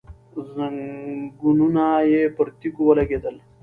[0.53, 3.35] ځنګنونه یې پر تيږو ولګېدل.